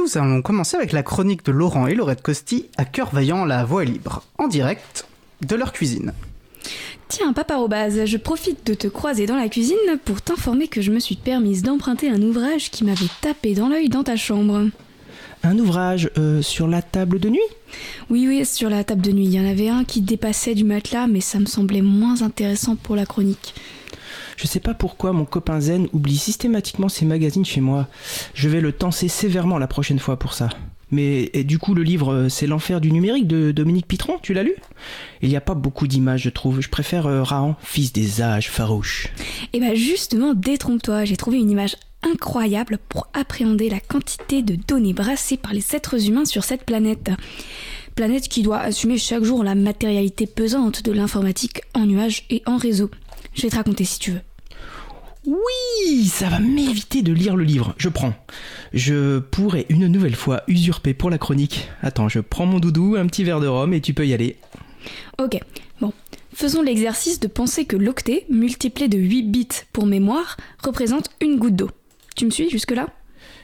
Nous 0.00 0.16
allons 0.16 0.40
commencer 0.40 0.76
avec 0.76 0.92
la 0.92 1.02
chronique 1.02 1.44
de 1.44 1.52
Laurent 1.52 1.86
et 1.86 1.94
Laurette 1.94 2.22
Costi 2.22 2.66
à 2.78 2.86
cœur 2.86 3.10
vaillant 3.12 3.44
la 3.44 3.64
voix 3.64 3.84
libre, 3.84 4.22
en 4.38 4.48
direct 4.48 5.06
de 5.46 5.56
leur 5.56 5.72
cuisine. 5.72 6.14
Tiens, 7.08 7.34
papa 7.34 7.56
Robaz, 7.56 8.06
je 8.06 8.16
profite 8.16 8.66
de 8.66 8.72
te 8.72 8.86
croiser 8.86 9.26
dans 9.26 9.36
la 9.36 9.50
cuisine 9.50 9.76
pour 10.04 10.22
t'informer 10.22 10.68
que 10.68 10.80
je 10.80 10.90
me 10.90 11.00
suis 11.00 11.16
permise 11.16 11.62
d'emprunter 11.62 12.08
un 12.08 12.22
ouvrage 12.22 12.70
qui 12.70 12.84
m'avait 12.84 13.10
tapé 13.20 13.52
dans 13.54 13.68
l'œil 13.68 13.90
dans 13.90 14.02
ta 14.02 14.16
chambre. 14.16 14.70
Un 15.42 15.58
ouvrage 15.58 16.10
euh, 16.16 16.40
sur 16.40 16.66
la 16.66 16.80
table 16.80 17.18
de 17.18 17.28
nuit? 17.28 17.40
Oui, 18.08 18.26
oui, 18.26 18.46
sur 18.46 18.70
la 18.70 18.84
table 18.84 19.02
de 19.02 19.12
nuit. 19.12 19.26
Il 19.26 19.34
y 19.34 19.40
en 19.40 19.46
avait 19.46 19.68
un 19.68 19.84
qui 19.84 20.00
dépassait 20.00 20.54
du 20.54 20.64
matelas, 20.64 21.08
mais 21.08 21.20
ça 21.20 21.38
me 21.40 21.46
semblait 21.46 21.82
moins 21.82 22.22
intéressant 22.22 22.74
pour 22.74 22.96
la 22.96 23.04
chronique. 23.04 23.54
Je 24.40 24.46
sais 24.46 24.60
pas 24.60 24.72
pourquoi 24.72 25.12
mon 25.12 25.26
copain 25.26 25.60
Zen 25.60 25.86
oublie 25.92 26.16
systématiquement 26.16 26.88
ses 26.88 27.04
magazines 27.04 27.44
chez 27.44 27.60
moi. 27.60 27.88
Je 28.32 28.48
vais 28.48 28.62
le 28.62 28.72
tenser 28.72 29.08
sévèrement 29.08 29.58
la 29.58 29.66
prochaine 29.66 29.98
fois 29.98 30.18
pour 30.18 30.32
ça. 30.32 30.48
Mais 30.90 31.30
du 31.44 31.58
coup, 31.58 31.74
le 31.74 31.82
livre, 31.82 32.14
euh, 32.14 32.28
c'est 32.30 32.46
L'enfer 32.46 32.80
du 32.80 32.90
numérique 32.90 33.26
de 33.26 33.52
Dominique 33.52 33.86
Pitron, 33.86 34.16
tu 34.22 34.32
l'as 34.32 34.42
lu? 34.42 34.54
Il 35.20 35.28
n'y 35.28 35.36
a 35.36 35.42
pas 35.42 35.52
beaucoup 35.52 35.86
d'images, 35.86 36.22
je 36.22 36.30
trouve. 36.30 36.62
Je 36.62 36.70
préfère 36.70 37.06
euh, 37.06 37.22
fils 37.60 37.92
des 37.92 38.22
âges 38.22 38.48
farouches. 38.48 39.08
Et 39.52 39.60
bah 39.60 39.74
justement, 39.74 40.32
détrompe-toi, 40.32 41.04
j'ai 41.04 41.18
trouvé 41.18 41.36
une 41.36 41.50
image 41.50 41.76
incroyable 42.02 42.78
pour 42.88 43.08
appréhender 43.12 43.68
la 43.68 43.78
quantité 43.78 44.40
de 44.40 44.56
données 44.56 44.94
brassées 44.94 45.36
par 45.36 45.52
les 45.52 45.76
êtres 45.76 46.08
humains 46.08 46.24
sur 46.24 46.44
cette 46.44 46.64
planète. 46.64 47.10
Planète 47.94 48.28
qui 48.28 48.42
doit 48.42 48.60
assumer 48.60 48.96
chaque 48.96 49.22
jour 49.22 49.44
la 49.44 49.54
matérialité 49.54 50.26
pesante 50.26 50.82
de 50.82 50.92
l'informatique 50.92 51.60
en 51.74 51.84
nuage 51.84 52.24
et 52.30 52.42
en 52.46 52.56
réseau. 52.56 52.90
Je 53.34 53.42
vais 53.42 53.50
te 53.50 53.56
raconter 53.56 53.84
si 53.84 53.98
tu 53.98 54.12
veux. 54.12 54.20
Oui, 55.26 56.06
ça 56.06 56.28
va 56.28 56.38
m'éviter 56.38 57.02
de 57.02 57.12
lire 57.12 57.36
le 57.36 57.44
livre. 57.44 57.74
Je 57.76 57.88
prends. 57.88 58.14
Je 58.72 59.18
pourrais 59.18 59.66
une 59.68 59.86
nouvelle 59.86 60.16
fois 60.16 60.42
usurper 60.48 60.94
pour 60.94 61.10
la 61.10 61.18
chronique. 61.18 61.68
Attends, 61.82 62.08
je 62.08 62.20
prends 62.20 62.46
mon 62.46 62.58
doudou, 62.58 62.96
un 62.96 63.06
petit 63.06 63.24
verre 63.24 63.40
de 63.40 63.46
rhum 63.46 63.74
et 63.74 63.80
tu 63.80 63.92
peux 63.92 64.06
y 64.06 64.14
aller. 64.14 64.36
Ok, 65.18 65.38
bon. 65.80 65.92
Faisons 66.32 66.62
l'exercice 66.62 67.20
de 67.20 67.26
penser 67.26 67.66
que 67.66 67.76
l'octet, 67.76 68.24
multiplié 68.30 68.88
de 68.88 68.96
8 68.96 69.22
bits 69.24 69.48
pour 69.72 69.84
mémoire, 69.84 70.38
représente 70.64 71.10
une 71.20 71.38
goutte 71.38 71.56
d'eau. 71.56 71.70
Tu 72.16 72.24
me 72.24 72.30
suis 72.30 72.48
jusque-là? 72.48 72.88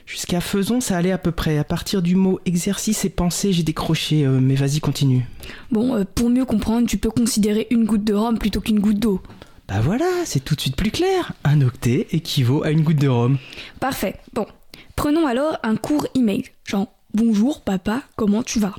Jusqu'à 0.07 0.41
faisons, 0.41 0.81
ça 0.81 0.97
allait 0.97 1.11
à 1.11 1.19
peu 1.19 1.33
près. 1.33 1.59
À 1.59 1.65
partir 1.65 2.01
du 2.01 2.15
mot 2.15 2.39
exercice 2.47 3.05
et 3.05 3.11
pensée, 3.11 3.53
j'ai 3.53 3.65
décroché, 3.65 4.25
euh, 4.25 4.39
mais 4.41 4.55
vas-y, 4.55 4.79
continue. 4.79 5.27
Bon, 5.73 5.95
euh, 5.97 6.05
pour 6.05 6.31
mieux 6.31 6.45
comprendre, 6.45 6.87
tu 6.87 6.97
peux 6.97 7.11
considérer 7.11 7.67
une 7.71 7.85
goutte 7.85 8.05
de 8.05 8.15
rhum 8.15 8.39
plutôt 8.39 8.61
qu'une 8.61 8.79
goutte 8.79 9.01
d'eau. 9.01 9.21
Bah 9.69 9.81
voilà, 9.81 10.07
c'est 10.25 10.45
tout 10.45 10.55
de 10.55 10.61
suite 10.61 10.77
plus 10.77 10.93
clair. 10.93 11.33
Un 11.43 11.61
octet 11.61 12.07
équivaut 12.13 12.63
à 12.63 12.71
une 12.71 12.83
goutte 12.83 13.01
de 13.01 13.09
rhum. 13.09 13.39
Parfait. 13.81 14.21
Bon, 14.33 14.47
prenons 14.95 15.27
alors 15.27 15.59
un 15.65 15.75
court 15.75 16.07
email. 16.15 16.45
Genre, 16.65 16.87
bonjour 17.15 17.63
papa, 17.63 18.03
comment 18.15 18.45
tu 18.45 18.61
vas? 18.61 18.77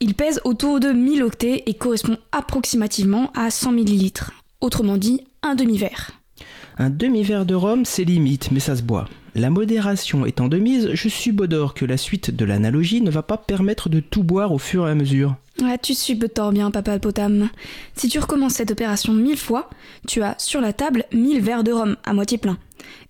Il 0.00 0.14
pèse 0.14 0.42
autour 0.44 0.78
de 0.78 0.88
1000 0.88 1.22
octets 1.22 1.62
et 1.66 1.74
correspond 1.74 2.18
approximativement 2.32 3.32
à 3.34 3.50
100 3.50 3.72
millilitres. 3.72 4.32
Autrement 4.60 4.98
dit, 4.98 5.22
un 5.42 5.54
demi-verre. 5.54 6.10
Un 6.76 6.90
demi-verre 6.90 7.46
de 7.46 7.54
rhum, 7.54 7.86
c'est 7.86 8.04
limite, 8.04 8.50
mais 8.50 8.60
ça 8.60 8.76
se 8.76 8.82
boit. 8.82 9.06
La 9.34 9.48
modération 9.48 10.26
étant 10.26 10.48
de 10.48 10.58
mise, 10.58 10.90
je 10.92 11.08
subodore 11.08 11.72
que 11.72 11.86
la 11.86 11.96
suite 11.96 12.30
de 12.30 12.44
l'analogie 12.44 13.00
ne 13.00 13.10
va 13.10 13.22
pas 13.22 13.38
permettre 13.38 13.88
de 13.88 14.00
tout 14.00 14.22
boire 14.22 14.52
au 14.52 14.58
fur 14.58 14.86
et 14.86 14.90
à 14.90 14.94
mesure. 14.94 15.36
Ouais, 15.62 15.78
tu 15.78 15.94
subodores 15.94 16.50
bien, 16.50 16.72
papa 16.72 16.98
Potam. 16.98 17.48
Si 17.94 18.08
tu 18.08 18.18
recommences 18.18 18.54
cette 18.54 18.72
opération 18.72 19.12
mille 19.12 19.36
fois, 19.36 19.70
tu 20.06 20.20
as 20.20 20.34
sur 20.38 20.60
la 20.60 20.72
table 20.72 21.04
1000 21.12 21.40
verres 21.40 21.62
de 21.62 21.70
rhum 21.70 21.96
à 22.04 22.12
moitié 22.12 22.38
plein. 22.38 22.58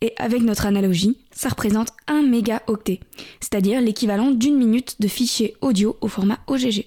Et 0.02 0.12
avec 0.18 0.42
notre 0.42 0.66
analogie, 0.66 1.16
ça 1.30 1.48
représente 1.48 1.88
un 2.06 2.22
mégaoctet, 2.22 3.00
c'est-à-dire 3.40 3.80
l'équivalent 3.80 4.30
d'une 4.30 4.56
minute 4.56 4.96
de 5.00 5.08
fichier 5.08 5.56
audio 5.62 5.96
au 6.02 6.08
format 6.08 6.38
OGG. 6.46 6.84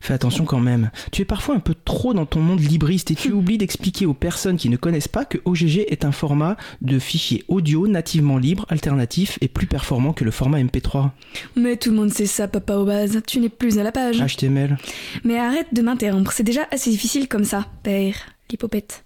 Fais 0.00 0.14
attention 0.14 0.44
quand 0.44 0.60
même. 0.60 0.90
Tu 1.12 1.22
es 1.22 1.24
parfois 1.24 1.54
un 1.54 1.60
peu 1.60 1.74
trop 1.84 2.12
dans 2.14 2.26
ton 2.26 2.40
monde 2.40 2.60
libriste 2.60 3.10
et 3.10 3.14
tu 3.14 3.32
oublies 3.32 3.58
d'expliquer 3.58 4.06
aux 4.06 4.14
personnes 4.14 4.56
qui 4.56 4.68
ne 4.68 4.76
connaissent 4.76 5.08
pas 5.08 5.24
que 5.24 5.38
OGG 5.44 5.84
est 5.88 6.04
un 6.04 6.12
format 6.12 6.56
de 6.80 6.98
fichier 6.98 7.44
audio 7.48 7.86
nativement 7.86 8.38
libre, 8.38 8.66
alternatif 8.68 9.38
et 9.40 9.48
plus 9.48 9.66
performant 9.66 10.12
que 10.12 10.24
le 10.24 10.30
format 10.30 10.58
MP3. 10.58 11.10
Mais 11.56 11.76
tout 11.76 11.90
le 11.90 11.96
monde 11.96 12.12
sait 12.12 12.26
ça, 12.26 12.48
papa 12.48 12.74
Obaz. 12.74 13.20
Tu 13.26 13.38
n'es 13.40 13.48
plus 13.48 13.78
à 13.78 13.82
la 13.82 13.92
page. 13.92 14.18
HTML. 14.18 14.76
Mais 15.24 15.38
arrête 15.38 15.72
de 15.72 15.82
m'interrompre, 15.82 16.32
c'est 16.32 16.42
déjà 16.42 16.62
assez 16.70 16.90
difficile 16.90 17.28
comme 17.28 17.44
ça, 17.44 17.66
père, 17.82 18.16
l'hypopète. 18.50 19.04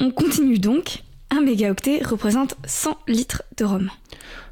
On 0.00 0.10
continue 0.10 0.58
donc. 0.58 1.02
Un 1.30 1.40
mégaoctet 1.40 2.02
représente 2.02 2.54
100 2.64 2.96
litres 3.08 3.42
de 3.56 3.64
rhum. 3.64 3.90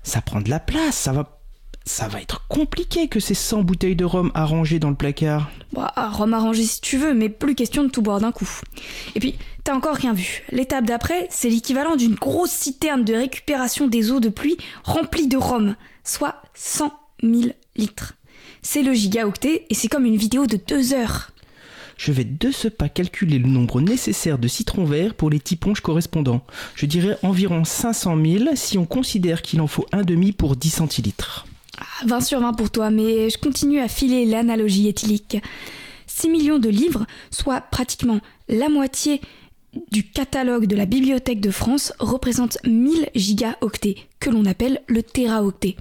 Ça 0.02 0.20
prend 0.20 0.40
de 0.40 0.50
la 0.50 0.58
place, 0.58 0.96
ça 0.96 1.12
va 1.12 1.41
ça 1.84 2.08
va 2.08 2.20
être 2.20 2.46
compliqué 2.48 3.08
que 3.08 3.20
ces 3.20 3.34
100 3.34 3.62
bouteilles 3.62 3.96
de 3.96 4.04
rhum 4.04 4.30
arrangées 4.34 4.78
dans 4.78 4.90
le 4.90 4.96
placard. 4.96 5.50
Bah, 5.72 5.92
rhum 5.96 6.34
arrangé 6.34 6.62
si 6.64 6.80
tu 6.80 6.96
veux, 6.96 7.14
mais 7.14 7.28
plus 7.28 7.54
question 7.54 7.84
de 7.84 7.88
tout 7.88 8.02
boire 8.02 8.20
d'un 8.20 8.32
coup. 8.32 8.48
Et 9.14 9.20
puis, 9.20 9.36
t'as 9.64 9.74
encore 9.74 9.96
rien 9.96 10.12
vu. 10.12 10.44
L'étape 10.50 10.84
d'après, 10.84 11.26
c'est 11.30 11.48
l'équivalent 11.48 11.96
d'une 11.96 12.14
grosse 12.14 12.50
citerne 12.50 13.04
de 13.04 13.14
récupération 13.14 13.88
des 13.88 14.10
eaux 14.10 14.20
de 14.20 14.28
pluie 14.28 14.56
remplie 14.84 15.28
de 15.28 15.36
rhum, 15.36 15.76
soit 16.04 16.42
100 16.54 16.92
000 17.22 17.52
litres. 17.76 18.14
C'est 18.62 18.82
le 18.82 18.92
gigaoctet 18.92 19.66
et 19.70 19.74
c'est 19.74 19.88
comme 19.88 20.04
une 20.04 20.16
vidéo 20.16 20.46
de 20.46 20.56
deux 20.56 20.92
heures. 20.94 21.30
Je 21.96 22.12
vais 22.12 22.24
de 22.24 22.50
ce 22.50 22.68
pas 22.68 22.88
calculer 22.88 23.38
le 23.38 23.48
nombre 23.48 23.80
nécessaire 23.80 24.38
de 24.38 24.48
citrons 24.48 24.84
verts 24.84 25.14
pour 25.14 25.30
les 25.30 25.40
tiponges 25.40 25.80
correspondants. 25.80 26.44
Je 26.74 26.86
dirais 26.86 27.18
environ 27.22 27.64
500 27.64 28.16
000 28.24 28.44
si 28.54 28.78
on 28.78 28.86
considère 28.86 29.42
qu'il 29.42 29.60
en 29.60 29.66
faut 29.66 29.86
un 29.92 30.02
demi 30.02 30.32
pour 30.32 30.56
10 30.56 30.70
centilitres. 30.70 31.46
20 32.06 32.20
sur 32.20 32.40
20 32.40 32.52
pour 32.54 32.70
toi, 32.70 32.90
mais 32.90 33.30
je 33.30 33.38
continue 33.38 33.80
à 33.80 33.88
filer 33.88 34.24
l'analogie 34.26 34.88
éthylique. 34.88 35.38
6 36.06 36.28
millions 36.28 36.58
de 36.58 36.68
livres, 36.68 37.06
soit 37.30 37.60
pratiquement 37.60 38.20
la 38.48 38.68
moitié 38.68 39.20
du 39.90 40.06
catalogue 40.06 40.66
de 40.66 40.76
la 40.76 40.86
Bibliothèque 40.86 41.40
de 41.40 41.50
France, 41.50 41.92
représentent 41.98 42.58
1000 42.64 43.08
gigaoctets, 43.14 43.96
que 44.20 44.30
l'on 44.30 44.44
appelle 44.44 44.82
le 44.86 45.02
téraoctet. 45.02 45.76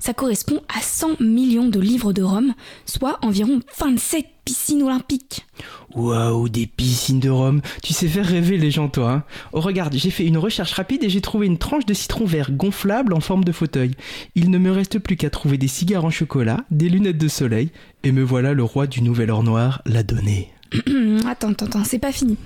Ça 0.00 0.14
correspond 0.14 0.60
à 0.68 0.80
100 0.80 1.20
millions 1.20 1.68
de 1.68 1.80
livres 1.80 2.12
de 2.12 2.22
Rome, 2.22 2.54
soit 2.86 3.18
environ 3.22 3.60
27 3.78 4.24
piscines 4.44 4.82
olympiques. 4.82 5.46
Waouh, 5.94 6.48
des 6.48 6.66
piscines 6.66 7.20
de 7.20 7.30
Rome. 7.30 7.60
Tu 7.82 7.92
sais 7.92 8.08
faire 8.08 8.26
rêver 8.26 8.56
les 8.56 8.70
gens, 8.70 8.88
toi. 8.88 9.12
Hein 9.12 9.24
oh, 9.52 9.60
regarde, 9.60 9.94
j'ai 9.94 10.10
fait 10.10 10.26
une 10.26 10.38
recherche 10.38 10.72
rapide 10.72 11.04
et 11.04 11.10
j'ai 11.10 11.20
trouvé 11.20 11.46
une 11.46 11.58
tranche 11.58 11.86
de 11.86 11.94
citron 11.94 12.24
vert 12.24 12.50
gonflable 12.52 13.12
en 13.12 13.20
forme 13.20 13.44
de 13.44 13.52
fauteuil. 13.52 13.92
Il 14.34 14.50
ne 14.50 14.58
me 14.58 14.70
reste 14.70 14.98
plus 14.98 15.16
qu'à 15.16 15.30
trouver 15.30 15.58
des 15.58 15.68
cigares 15.68 16.04
en 16.04 16.10
chocolat, 16.10 16.64
des 16.70 16.88
lunettes 16.88 17.18
de 17.18 17.28
soleil, 17.28 17.70
et 18.04 18.12
me 18.12 18.22
voilà 18.22 18.54
le 18.54 18.62
roi 18.62 18.86
du 18.86 19.02
nouvel 19.02 19.30
or 19.30 19.42
noir, 19.42 19.82
la 19.84 20.02
donnée. 20.02 20.50
attends, 21.26 21.50
attends, 21.50 21.66
attends, 21.66 21.84
c'est 21.84 21.98
pas 21.98 22.12
fini. 22.12 22.36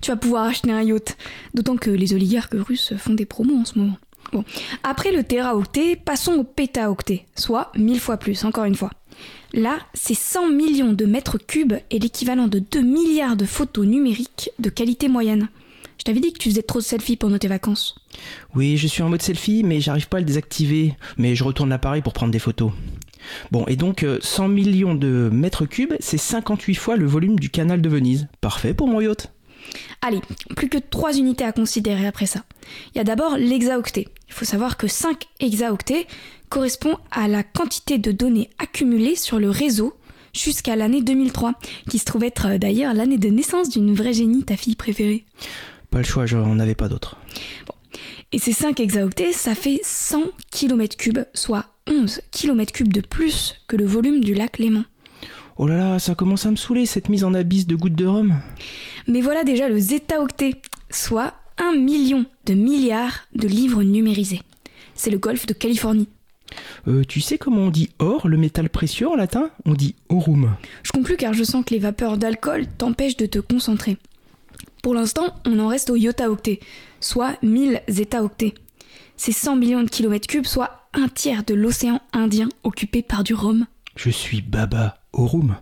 Tu 0.00 0.10
vas 0.10 0.16
pouvoir 0.16 0.44
acheter 0.44 0.70
un 0.70 0.82
yacht. 0.82 1.16
D'autant 1.54 1.76
que 1.76 1.90
les 1.90 2.14
oligarques 2.14 2.54
russes 2.54 2.94
font 2.96 3.14
des 3.14 3.26
promos 3.26 3.60
en 3.60 3.64
ce 3.64 3.78
moment. 3.78 3.96
Bon. 4.32 4.44
Après 4.82 5.12
le 5.12 5.24
téraoctet, 5.24 5.96
passons 5.96 6.32
au 6.32 6.44
pétaoctet, 6.44 7.26
soit 7.36 7.70
mille 7.76 8.00
fois 8.00 8.16
plus, 8.16 8.44
encore 8.44 8.64
une 8.64 8.74
fois. 8.74 8.90
Là, 9.52 9.78
c'est 9.92 10.14
100 10.14 10.50
millions 10.50 10.94
de 10.94 11.04
mètres 11.04 11.36
cubes 11.38 11.74
et 11.90 11.98
l'équivalent 11.98 12.48
de 12.48 12.58
2 12.58 12.80
milliards 12.80 13.36
de 13.36 13.44
photos 13.44 13.86
numériques 13.86 14.50
de 14.58 14.70
qualité 14.70 15.08
moyenne. 15.08 15.48
Je 15.98 16.04
t'avais 16.04 16.20
dit 16.20 16.32
que 16.32 16.38
tu 16.38 16.48
faisais 16.48 16.62
trop 16.62 16.78
de 16.78 16.84
selfies 16.84 17.16
pendant 17.16 17.38
tes 17.38 17.48
vacances. 17.48 17.94
Oui, 18.54 18.78
je 18.78 18.88
suis 18.88 19.02
en 19.02 19.10
mode 19.10 19.22
selfie, 19.22 19.62
mais 19.62 19.80
j'arrive 19.80 20.08
pas 20.08 20.16
à 20.16 20.20
le 20.20 20.26
désactiver. 20.26 20.94
Mais 21.18 21.36
je 21.36 21.44
retourne 21.44 21.68
l'appareil 21.68 22.02
pour 22.02 22.14
prendre 22.14 22.32
des 22.32 22.38
photos. 22.38 22.72
Bon, 23.50 23.64
et 23.68 23.76
donc 23.76 24.04
100 24.20 24.48
millions 24.48 24.94
de 24.94 25.28
mètres 25.32 25.66
cubes, 25.66 25.94
c'est 26.00 26.18
58 26.18 26.74
fois 26.74 26.96
le 26.96 27.06
volume 27.06 27.38
du 27.38 27.50
canal 27.50 27.80
de 27.80 27.88
Venise. 27.88 28.28
Parfait 28.40 28.74
pour 28.74 28.88
mon 28.88 29.00
yacht. 29.00 29.30
Allez, 30.04 30.20
plus 30.56 30.68
que 30.68 30.78
trois 30.78 31.16
unités 31.16 31.44
à 31.44 31.52
considérer 31.52 32.08
après 32.08 32.26
ça. 32.26 32.42
Il 32.92 32.98
y 32.98 33.00
a 33.00 33.04
d'abord 33.04 33.36
l'hexaoctet. 33.36 34.08
Il 34.26 34.34
faut 34.34 34.44
savoir 34.44 34.76
que 34.76 34.88
5 34.88 35.28
hexaoctets 35.38 36.08
correspond 36.48 36.98
à 37.12 37.28
la 37.28 37.44
quantité 37.44 37.98
de 37.98 38.10
données 38.10 38.50
accumulées 38.58 39.14
sur 39.14 39.38
le 39.38 39.48
réseau 39.48 39.94
jusqu'à 40.34 40.74
l'année 40.74 41.02
2003, 41.02 41.54
qui 41.88 41.98
se 41.98 42.04
trouve 42.04 42.24
être 42.24 42.46
euh, 42.46 42.58
d'ailleurs 42.58 42.94
l'année 42.94 43.18
de 43.18 43.28
naissance 43.28 43.68
d'une 43.68 43.94
vraie 43.94 44.12
génie, 44.12 44.42
ta 44.42 44.56
fille 44.56 44.76
préférée. 44.76 45.24
Pas 45.90 45.98
le 45.98 46.04
choix, 46.04 46.26
j'en 46.26 46.58
avais 46.58 46.74
pas 46.74 46.88
d'autre. 46.88 47.16
Et 48.32 48.38
ces 48.38 48.52
5 48.52 48.80
hexaoctets, 48.80 49.32
ça 49.32 49.54
fait 49.54 49.80
100 49.84 50.24
km3, 50.52 51.26
soit 51.34 51.66
11 51.86 52.22
km3 52.32 52.88
de 52.88 53.02
plus 53.02 53.54
que 53.68 53.76
le 53.76 53.84
volume 53.84 54.20
du 54.20 54.34
lac 54.34 54.58
Léman. 54.58 54.84
Oh 55.56 55.66
là 55.66 55.76
là, 55.76 55.98
ça 55.98 56.14
commence 56.14 56.46
à 56.46 56.50
me 56.50 56.56
saouler 56.56 56.86
cette 56.86 57.08
mise 57.08 57.24
en 57.24 57.34
abysse 57.34 57.66
de 57.66 57.76
gouttes 57.76 57.94
de 57.94 58.06
rhum. 58.06 58.34
Mais 59.06 59.20
voilà 59.20 59.44
déjà 59.44 59.68
le 59.68 59.78
zétaoctet, 59.78 60.62
soit 60.90 61.34
1 61.58 61.76
million 61.76 62.24
de 62.46 62.54
milliards 62.54 63.20
de 63.34 63.46
livres 63.46 63.82
numérisés. 63.82 64.40
C'est 64.94 65.10
le 65.10 65.18
golfe 65.18 65.46
de 65.46 65.52
Californie. 65.52 66.08
Euh, 66.88 67.02
tu 67.04 67.20
sais 67.20 67.38
comment 67.38 67.62
on 67.62 67.70
dit 67.70 67.90
or, 67.98 68.28
le 68.28 68.36
métal 68.36 68.68
précieux 68.68 69.08
en 69.08 69.16
latin? 69.16 69.50
On 69.64 69.74
dit 69.74 69.94
aurum. 70.08 70.54
Je 70.82 70.92
conclus 70.92 71.16
car 71.16 71.32
je 71.32 71.44
sens 71.44 71.64
que 71.64 71.74
les 71.74 71.80
vapeurs 71.80 72.18
d'alcool 72.18 72.66
t'empêchent 72.66 73.16
de 73.16 73.26
te 73.26 73.38
concentrer. 73.38 73.96
Pour 74.82 74.94
l'instant, 74.94 75.34
on 75.46 75.58
en 75.58 75.68
reste 75.68 75.90
au 75.90 75.96
yotaoctet, 75.96 76.60
soit 77.00 77.36
1000 77.42 77.82
zétaoctets. 77.88 78.54
C'est 79.16 79.32
100 79.32 79.56
millions 79.56 79.82
de 79.82 79.88
kilomètres 79.88 80.26
cubes, 80.26 80.46
soit 80.46 80.88
un 80.94 81.08
tiers 81.08 81.44
de 81.44 81.54
l'océan 81.54 82.00
Indien 82.12 82.48
occupé 82.64 83.02
par 83.02 83.22
du 83.22 83.34
rhum. 83.34 83.66
Je 83.96 84.10
suis 84.10 84.42
Baba 84.42 85.01
au 85.12 85.26
rhum. 85.26 85.56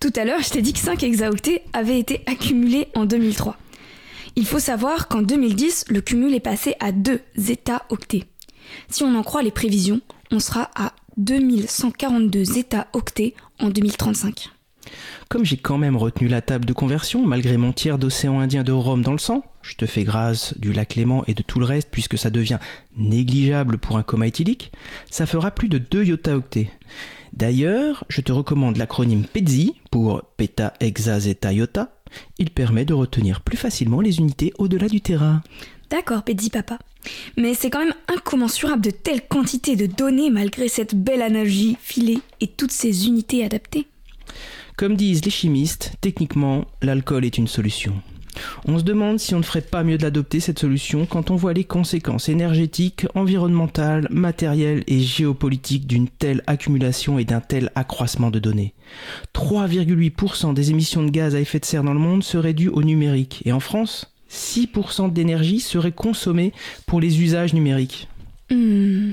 Tout 0.00 0.12
à 0.16 0.24
l'heure, 0.24 0.42
je 0.42 0.50
t'ai 0.50 0.62
dit 0.62 0.72
que 0.72 0.78
5 0.78 1.02
hexaoctets 1.02 1.62
avaient 1.72 1.98
été 1.98 2.22
accumulés 2.26 2.88
en 2.94 3.06
2003. 3.06 3.56
Il 4.34 4.46
faut 4.46 4.58
savoir 4.58 5.08
qu'en 5.08 5.22
2010, 5.22 5.86
le 5.88 6.00
cumul 6.00 6.34
est 6.34 6.40
passé 6.40 6.74
à 6.80 6.92
2 6.92 7.20
zeta-octets. 7.36 8.24
Si 8.88 9.02
on 9.02 9.14
en 9.14 9.22
croit 9.22 9.42
les 9.42 9.50
prévisions, 9.50 10.00
on 10.30 10.40
sera 10.40 10.70
à 10.74 10.94
2142 11.18 12.44
zeta-octets 12.44 13.34
en 13.60 13.68
2035. 13.68 14.50
Comme 15.28 15.44
j'ai 15.44 15.56
quand 15.56 15.78
même 15.78 15.96
retenu 15.96 16.28
la 16.28 16.40
table 16.40 16.64
de 16.64 16.72
conversion, 16.72 17.24
malgré 17.24 17.56
mon 17.56 17.72
tiers 17.72 17.98
d'océan 17.98 18.40
Indien 18.40 18.64
de 18.64 18.72
Rome 18.72 19.02
dans 19.02 19.12
le 19.12 19.18
sang, 19.18 19.44
je 19.62 19.74
te 19.74 19.86
fais 19.86 20.04
grâce 20.04 20.58
du 20.58 20.72
lac 20.72 20.94
Léman 20.94 21.24
et 21.26 21.34
de 21.34 21.42
tout 21.42 21.58
le 21.58 21.64
reste 21.64 21.88
puisque 21.90 22.18
ça 22.18 22.30
devient 22.30 22.58
négligeable 22.96 23.78
pour 23.78 23.96
un 23.96 24.02
coma 24.02 24.26
éthylique, 24.26 24.72
ça 25.10 25.26
fera 25.26 25.50
plus 25.50 25.68
de 25.68 25.78
2 25.78 26.04
iota-octets. 26.04 26.70
D'ailleurs, 27.32 28.04
je 28.08 28.20
te 28.20 28.32
recommande 28.32 28.76
l'acronyme 28.76 29.24
PETZI 29.24 29.74
pour 29.90 30.22
Peta 30.36 30.74
Hexa 30.80 31.20
Zeta 31.20 31.52
Iota. 31.52 31.94
Il 32.38 32.50
permet 32.50 32.84
de 32.84 32.92
retenir 32.92 33.40
plus 33.40 33.56
facilement 33.56 34.00
les 34.00 34.18
unités 34.18 34.52
au-delà 34.58 34.88
du 34.88 35.00
terrain. 35.00 35.42
D'accord, 35.88 36.22
Pedzi 36.22 36.50
papa. 36.50 36.78
Mais 37.36 37.54
c'est 37.54 37.68
quand 37.68 37.84
même 37.84 37.94
incommensurable 38.08 38.82
de 38.82 38.90
telles 38.90 39.26
quantités 39.26 39.76
de 39.76 39.86
données 39.86 40.30
malgré 40.30 40.68
cette 40.68 40.94
belle 40.94 41.20
analogie 41.20 41.76
filée 41.80 42.20
et 42.40 42.46
toutes 42.46 42.70
ces 42.72 43.06
unités 43.06 43.44
adaptées. 43.44 43.86
Comme 44.76 44.96
disent 44.96 45.24
les 45.24 45.30
chimistes, 45.30 45.92
techniquement, 46.00 46.64
l'alcool 46.80 47.24
est 47.24 47.38
une 47.38 47.46
solution. 47.46 47.94
On 48.66 48.78
se 48.78 48.84
demande 48.84 49.18
si 49.18 49.34
on 49.34 49.38
ne 49.38 49.44
ferait 49.44 49.60
pas 49.60 49.84
mieux 49.84 49.98
d'adopter 49.98 50.40
cette 50.40 50.58
solution 50.58 51.06
quand 51.06 51.30
on 51.30 51.36
voit 51.36 51.52
les 51.52 51.64
conséquences 51.64 52.28
énergétiques, 52.28 53.06
environnementales, 53.14 54.08
matérielles 54.10 54.84
et 54.86 55.00
géopolitiques 55.00 55.86
d'une 55.86 56.08
telle 56.08 56.42
accumulation 56.46 57.18
et 57.18 57.24
d'un 57.24 57.40
tel 57.40 57.70
accroissement 57.74 58.30
de 58.30 58.38
données. 58.38 58.74
3,8% 59.34 60.54
des 60.54 60.70
émissions 60.70 61.04
de 61.04 61.10
gaz 61.10 61.34
à 61.34 61.40
effet 61.40 61.58
de 61.58 61.64
serre 61.64 61.84
dans 61.84 61.94
le 61.94 62.00
monde 62.00 62.24
seraient 62.24 62.54
dues 62.54 62.68
au 62.68 62.82
numérique 62.82 63.42
et 63.44 63.52
en 63.52 63.60
France, 63.60 64.12
6% 64.30 65.12
d'énergie 65.12 65.60
serait 65.60 65.92
consommée 65.92 66.52
pour 66.86 67.00
les 67.00 67.20
usages 67.20 67.52
numériques. 67.52 68.08
Hmm. 68.50 69.12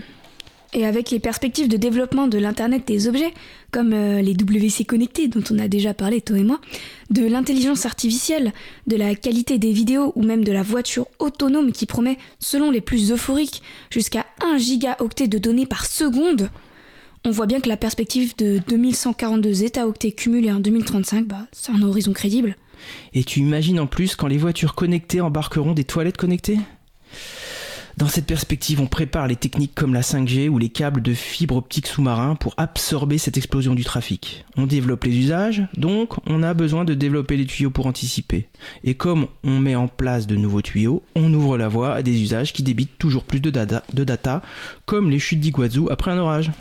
Et 0.74 0.86
avec 0.86 1.10
les 1.10 1.20
perspectives 1.20 1.68
de 1.68 1.78
développement 1.78 2.28
de 2.28 2.38
l'Internet 2.38 2.86
des 2.86 3.08
objets, 3.08 3.34
comme 3.72 3.92
euh, 3.94 4.22
les 4.22 4.34
WC 4.34 4.86
connectés 4.86 5.28
dont 5.28 5.44
on 5.50 5.58
a 5.58 5.68
déjà 5.68 5.96
parlé, 5.96 6.22
toi 6.22 6.38
et 6.38 6.44
moi, 6.44 6.62
de 7.10 7.26
l'intelligence 7.26 7.88
artificielle, 7.88 8.54
de 8.86 8.96
la 8.96 9.16
qualité 9.16 9.58
des 9.58 9.72
vidéos 9.72 10.14
ou 10.16 10.22
même 10.22 10.44
de 10.44 10.52
la 10.52 10.62
voiture 10.62 11.08
autonome 11.18 11.72
qui 11.72 11.88
promet, 11.88 12.20
selon 12.40 12.70
les 12.70 12.82
plus 12.82 13.12
euphoriques, 13.12 13.64
jusqu'à 13.90 14.28
1 14.44 14.60
gigaoctet 14.60 15.28
de 15.28 15.40
données 15.40 15.66
par 15.66 15.88
seconde, 15.88 16.52
on 17.26 17.32
voit 17.32 17.48
bien 17.48 17.60
que 17.60 17.70
la 17.70 17.78
perspective 17.78 18.36
de 18.38 18.62
2142 18.68 19.52
zeta-octets 19.52 20.12
cumulés 20.12 20.52
en 20.52 20.60
2035, 20.60 21.26
bah, 21.26 21.48
c'est 21.52 21.72
un 21.72 21.82
horizon 21.82 22.14
crédible. 22.14 22.56
Et 23.14 23.24
tu 23.24 23.40
imagines 23.40 23.80
en 23.80 23.88
plus 23.88 24.16
quand 24.16 24.28
les 24.28 24.38
voitures 24.38 24.76
connectées 24.76 25.20
embarqueront 25.20 25.74
des 25.74 25.84
toilettes 25.84 26.18
connectées? 26.18 26.60
Dans 28.00 28.08
cette 28.08 28.28
perspective, 28.28 28.80
on 28.80 28.88
prépare 28.88 29.28
les 29.28 29.36
techniques 29.36 29.76
comme 29.76 29.94
la 29.94 30.00
5G 30.00 30.48
ou 30.48 30.58
les 30.58 30.70
câbles 30.70 31.02
de 31.02 31.14
fibre 31.14 31.58
optique 31.58 31.86
sous-marin 31.86 32.36
pour 32.36 32.54
absorber 32.56 33.18
cette 33.18 33.36
explosion 33.36 33.76
du 33.76 33.84
trafic. 33.84 34.46
On 34.56 34.68
développe 34.68 35.04
les 35.04 35.18
usages, 35.18 35.64
donc 35.76 36.14
on 36.26 36.42
a 36.42 36.54
besoin 36.54 36.86
de 36.86 36.94
développer 36.94 37.36
les 37.36 37.46
tuyaux 37.46 37.72
pour 37.72 37.88
anticiper. 37.88 38.48
Et 38.86 38.94
comme 38.94 39.28
on 39.44 39.60
met 39.60 39.76
en 39.76 39.90
place 39.90 40.28
de 40.28 40.38
nouveaux 40.38 40.62
tuyaux, 40.62 41.04
on 41.14 41.34
ouvre 41.34 41.58
la 41.58 41.68
voie 41.68 41.94
à 41.94 42.02
des 42.02 42.22
usages 42.22 42.54
qui 42.54 42.64
débitent 42.64 42.98
toujours 42.98 43.26
plus 43.26 43.42
de 43.42 43.50
data 43.50 44.42
comme 44.86 45.10
les 45.10 45.20
chutes 45.20 45.42
d'Iguazu 45.42 45.90
après 45.90 46.12
un 46.12 46.20
orage. 46.20 46.52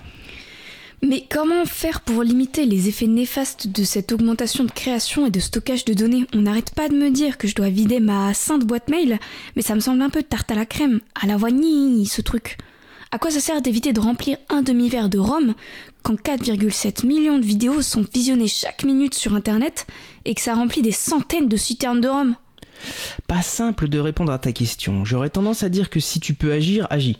Mais 1.01 1.25
comment 1.31 1.65
faire 1.65 2.01
pour 2.01 2.25
limiter 2.25 2.65
les 2.65 2.89
effets 2.89 3.07
néfastes 3.07 3.69
de 3.69 3.85
cette 3.85 4.11
augmentation 4.11 4.65
de 4.65 4.73
création 4.73 5.27
et 5.27 5.31
de 5.31 5.39
stockage 5.39 5.85
de 5.85 5.95
données? 5.95 6.27
On 6.35 6.41
n'arrête 6.41 6.75
pas 6.75 6.89
de 6.89 6.97
me 6.97 7.11
dire 7.11 7.39
que 7.39 7.47
je 7.47 7.55
dois 7.55 7.69
vider 7.69 8.01
ma 8.01 8.35
sainte 8.35 8.65
boîte 8.65 8.89
mail, 8.89 9.21
mais 9.55 9.63
ça 9.63 9.77
me 9.77 9.81
semble 9.81 10.03
un 10.03 10.11
peu 10.11 10.25
tarte 10.25 10.51
à 10.51 10.57
la 10.57 10.67
crème, 10.67 11.01
à 11.15 11.29
la 11.29 11.37
vanille, 11.37 12.05
ce 12.07 12.21
truc. 12.21 12.59
À 13.13 13.19
quoi 13.19 13.31
ça 13.31 13.41
sert 13.41 13.63
d'éviter 13.63 13.93
de 13.93 14.01
remplir 14.01 14.39
un 14.49 14.63
demi-verre 14.63 15.09
de 15.09 15.19
rhum 15.19 15.55
quand 16.03 16.21
4,7 16.21 17.07
millions 17.07 17.39
de 17.39 17.45
vidéos 17.45 17.81
sont 17.81 18.05
visionnées 18.13 18.49
chaque 18.49 18.85
minute 18.85 19.15
sur 19.15 19.35
internet 19.35 19.87
et 20.25 20.35
que 20.35 20.41
ça 20.41 20.55
remplit 20.55 20.83
des 20.83 20.93
centaines 20.93 21.49
de 21.49 21.57
citernes 21.57 22.01
de 22.01 22.09
rhum? 22.09 22.35
Pas 23.29 23.43
simple 23.43 23.89
de 23.89 24.01
répondre 24.01 24.33
à 24.33 24.39
ta 24.39 24.53
question. 24.53 25.05
J'aurais 25.05 25.31
tendance 25.31 25.63
à 25.63 25.69
dire 25.69 25.91
que 25.91 26.01
si 26.01 26.19
tu 26.19 26.35
peux 26.35 26.53
agir, 26.53 26.87
agis 26.91 27.17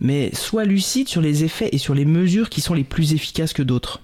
mais 0.00 0.34
sois 0.34 0.64
lucide 0.64 1.08
sur 1.08 1.20
les 1.20 1.44
effets 1.44 1.70
et 1.72 1.78
sur 1.78 1.94
les 1.94 2.04
mesures 2.04 2.50
qui 2.50 2.60
sont 2.60 2.74
les 2.74 2.84
plus 2.84 3.14
efficaces 3.14 3.52
que 3.52 3.62
d'autres. 3.62 4.00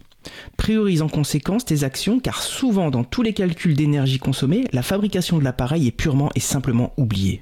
Priorise 0.56 1.02
en 1.02 1.08
conséquence 1.08 1.64
tes 1.64 1.84
actions 1.84 2.20
car 2.20 2.42
souvent 2.42 2.90
dans 2.90 3.04
tous 3.04 3.22
les 3.22 3.32
calculs 3.32 3.74
d'énergie 3.74 4.18
consommée, 4.18 4.64
la 4.72 4.82
fabrication 4.82 5.38
de 5.38 5.44
l'appareil 5.44 5.86
est 5.86 5.92
purement 5.92 6.30
et 6.34 6.40
simplement 6.40 6.92
oubliée. 6.96 7.40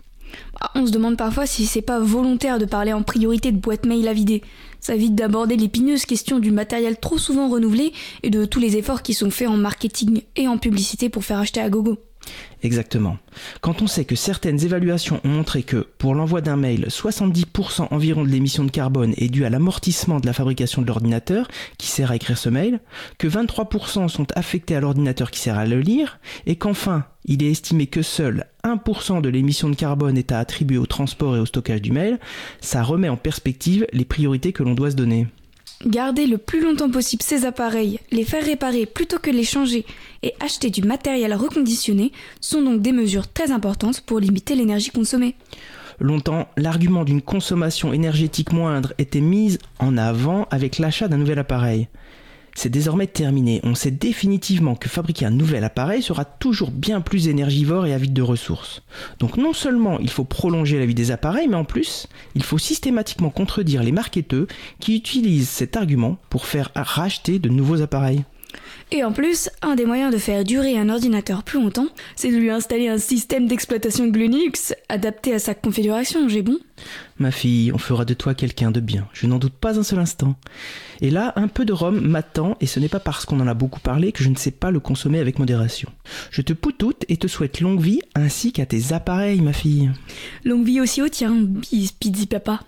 Ah, 0.60 0.70
on 0.74 0.86
se 0.86 0.92
demande 0.92 1.16
parfois 1.16 1.46
si 1.46 1.66
c'est 1.66 1.82
pas 1.82 1.98
volontaire 1.98 2.58
de 2.58 2.64
parler 2.64 2.92
en 2.92 3.02
priorité 3.02 3.50
de 3.52 3.58
boîte 3.58 3.86
mail 3.86 4.06
à 4.08 4.12
vider. 4.12 4.42
Ça 4.80 4.94
évite 4.94 5.14
d'aborder 5.14 5.56
l'épineuse 5.56 6.04
question 6.04 6.38
du 6.38 6.50
matériel 6.50 6.98
trop 6.98 7.18
souvent 7.18 7.48
renouvelé 7.48 7.92
et 8.22 8.30
de 8.30 8.44
tous 8.44 8.60
les 8.60 8.76
efforts 8.76 9.02
qui 9.02 9.14
sont 9.14 9.30
faits 9.30 9.48
en 9.48 9.56
marketing 9.56 10.22
et 10.36 10.46
en 10.46 10.58
publicité 10.58 11.08
pour 11.08 11.24
faire 11.24 11.38
acheter 11.38 11.60
à 11.60 11.70
gogo. 11.70 11.98
Exactement. 12.62 13.19
Quand 13.60 13.82
on 13.82 13.86
sait 13.86 14.04
que 14.04 14.16
certaines 14.16 14.64
évaluations 14.64 15.20
ont 15.25 15.28
montré 15.28 15.62
que, 15.62 15.86
pour 15.98 16.14
l'envoi 16.14 16.40
d'un 16.40 16.56
mail, 16.56 16.86
70% 16.88 17.88
environ 17.92 18.25
de 18.25 18.28
l'émission 18.28 18.64
de 18.64 18.70
carbone 18.70 19.14
est 19.16 19.28
due 19.28 19.44
à 19.44 19.50
l'amortissement 19.50 20.19
de 20.19 20.26
la 20.26 20.32
fabrication 20.32 20.82
de 20.82 20.86
l'ordinateur 20.88 21.48
qui 21.78 21.86
sert 21.86 22.10
à 22.10 22.16
écrire 22.16 22.36
ce 22.36 22.48
mail, 22.48 22.80
que 23.16 23.28
23% 23.28 24.08
sont 24.08 24.26
affectés 24.34 24.75
à 24.75 24.80
l'ordinateur 24.80 25.30
qui 25.30 25.38
sert 25.38 25.56
à 25.56 25.66
le 25.66 25.80
lire, 25.80 26.19
et 26.46 26.56
qu'enfin, 26.56 27.04
il 27.25 27.44
est 27.44 27.50
estimé 27.50 27.86
que 27.86 28.02
seul 28.02 28.46
1% 28.64 29.20
de 29.20 29.28
l'émission 29.28 29.69
de 29.69 29.76
carbone 29.76 30.19
est 30.19 30.32
à 30.32 30.40
attribuer 30.40 30.78
au 30.78 30.86
transport 30.86 31.36
et 31.36 31.40
au 31.40 31.46
stockage 31.46 31.82
du 31.82 31.92
mail, 31.92 32.19
ça 32.60 32.82
remet 32.82 33.08
en 33.08 33.16
perspective 33.16 33.86
les 33.92 34.04
priorités 34.04 34.52
que 34.52 34.64
l'on 34.64 34.75
doit 34.75 34.90
se 34.90 34.96
donner. 34.96 35.28
Garder 35.86 36.26
le 36.26 36.38
plus 36.38 36.60
longtemps 36.60 36.90
possible 36.90 37.22
ces 37.22 37.44
appareils, 37.44 38.00
les 38.10 38.25
faire 38.25 38.44
réparer 38.44 38.84
plutôt 38.84 39.20
que 39.20 39.30
les 39.30 39.44
changer 39.44 39.86
et 40.25 40.34
acheter 40.40 40.70
du 40.70 40.82
matériel 40.82 41.32
reconditionné 41.34 42.10
sont 42.40 42.62
donc 42.62 42.82
des 42.82 42.90
mesures 42.90 43.28
très 43.28 43.52
importantes 43.52 44.00
pour 44.00 44.19
limiter 44.19 44.56
l'énergie 44.56 44.90
consommée. 44.90 45.36
Longtemps, 46.00 46.48
l'argument 46.56 47.04
d'une 47.04 47.22
consommation 47.22 47.92
énergétique 47.92 48.52
moindre 48.52 48.92
était 48.98 49.20
mis 49.20 49.58
en 49.78 49.96
avant 49.96 50.48
avec 50.50 50.78
l'achat 50.78 51.06
d'un 51.06 51.16
nouvel 51.16 51.38
appareil. 51.38 51.87
C'est 52.58 52.70
désormais 52.70 53.06
terminé. 53.06 53.60
On 53.62 53.76
sait 53.76 53.92
définitivement 53.92 54.74
que 54.74 54.88
fabriquer 54.88 55.26
un 55.26 55.30
nouvel 55.30 55.62
appareil 55.62 56.02
sera 56.02 56.24
toujours 56.24 56.72
bien 56.72 57.00
plus 57.00 57.28
énergivore 57.28 57.86
et 57.86 57.94
avide 57.94 58.12
de 58.12 58.20
ressources. 58.20 58.82
Donc 59.20 59.36
non 59.36 59.52
seulement 59.52 60.00
il 60.00 60.10
faut 60.10 60.24
prolonger 60.24 60.76
la 60.76 60.84
vie 60.84 60.96
des 60.96 61.12
appareils, 61.12 61.46
mais 61.46 61.54
en 61.54 61.64
plus, 61.64 62.08
il 62.34 62.42
faut 62.42 62.58
systématiquement 62.58 63.30
contredire 63.30 63.84
les 63.84 63.92
marketeurs 63.92 64.48
qui 64.80 64.96
utilisent 64.96 65.48
cet 65.48 65.76
argument 65.76 66.16
pour 66.30 66.46
faire 66.46 66.72
racheter 66.74 67.38
de 67.38 67.48
nouveaux 67.48 67.80
appareils. 67.80 68.24
Et 68.90 69.05
en 69.05 69.12
plus, 69.12 69.50
un 69.61 69.75
des 69.75 69.85
moyens 69.85 70.12
de 70.12 70.19
faire 70.19 70.45
durer 70.45 70.78
un 70.78 70.88
ordinateur 70.88 71.43
plus 71.43 71.61
longtemps, 71.61 71.88
c'est 72.17 72.31
de 72.31 72.37
lui 72.37 72.50
installer 72.50 72.88
un 72.88 72.97
système 72.97 73.47
d'exploitation 73.47 74.07
Linux 74.07 74.75
adapté 74.88 75.35
à 75.35 75.38
sa 75.38 75.55
configuration, 75.55 76.28
j'ai 76.28 76.40
bon? 76.40 76.57
Ma 77.19 77.31
fille, 77.31 77.71
on 77.73 77.78
fera 77.78 78.07
de 78.07 78.14
toi 78.14 78.35
quelqu'un 78.35 78.71
de 78.71 78.81
bien, 78.81 79.07
je 79.12 79.26
n'en 79.26 79.38
doute 79.38 79.52
pas 79.52 79.78
un 79.78 79.83
seul 79.83 79.99
instant. 79.99 80.37
Et 81.02 81.11
là, 81.11 81.35
un 81.37 81.49
peu 81.49 81.67
de 81.67 81.73
rhum 81.75 82.00
m'attend, 82.00 82.57
et 82.61 82.67
ce 82.67 82.81
n'est 82.81 82.88
pas 82.88 83.00
parce 83.00 83.26
qu'on 83.26 83.40
en 83.40 83.47
a 83.47 83.55
beaucoup 83.55 83.81
parlé 83.81 84.11
que 84.12 84.25
je 84.25 84.31
ne 84.31 84.37
sais 84.37 84.50
pas 84.50 84.71
le 84.71 84.81
consommer 84.81 85.19
avec 85.19 85.38
modération. 85.38 85.90
Je 86.31 86.40
te 86.40 86.55
poutoute 86.55 87.05
et 87.09 87.19
te 87.19 87.26
souhaite 87.26 87.61
longue 87.61 87.83
vie, 87.83 88.00
ainsi 88.14 88.52
qu'à 88.52 88.64
tes 88.64 88.95
appareils, 88.95 89.43
ma 89.43 89.52
fille. 89.52 89.90
Longue 90.45 90.64
vie 90.64 90.81
aussi 90.81 91.02
au 91.02 91.09
tien, 91.09 91.33
bis 91.33 91.93
pizzi 91.93 92.26
papa. 92.26 92.61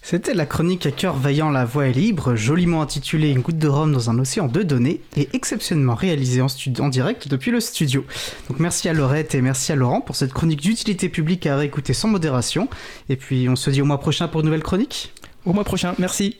C'était 0.00 0.32
la 0.32 0.46
chronique 0.46 0.86
à 0.86 0.90
cœur 0.90 1.16
vaillant 1.16 1.50
La 1.50 1.64
Voix 1.64 1.86
est 1.86 1.92
libre, 1.92 2.34
joliment 2.34 2.80
intitulée 2.80 3.30
Une 3.30 3.40
goutte 3.40 3.58
de 3.58 3.68
rhum 3.68 3.92
dans 3.92 4.08
un 4.08 4.18
océan 4.18 4.46
de 4.46 4.62
données 4.62 5.02
et 5.16 5.28
exceptionnellement 5.34 5.94
réalisée 5.94 6.40
en, 6.40 6.46
en 6.78 6.88
direct 6.88 7.28
depuis 7.28 7.50
le 7.50 7.60
studio. 7.60 8.06
Donc 8.48 8.58
merci 8.58 8.88
à 8.88 8.94
Laurette 8.94 9.34
et 9.34 9.42
merci 9.42 9.72
à 9.72 9.76
Laurent 9.76 10.00
pour 10.00 10.16
cette 10.16 10.32
chronique 10.32 10.62
d'utilité 10.62 11.10
publique 11.10 11.46
à 11.46 11.56
réécouter 11.56 11.92
sans 11.92 12.08
modération. 12.08 12.68
Et 13.10 13.16
puis 13.16 13.48
on 13.50 13.56
se 13.56 13.68
dit 13.68 13.82
au 13.82 13.84
mois 13.84 14.00
prochain 14.00 14.28
pour 14.28 14.40
une 14.40 14.46
nouvelle 14.46 14.62
chronique? 14.62 15.12
Au 15.44 15.52
mois 15.52 15.64
prochain, 15.64 15.94
merci. 15.98 16.38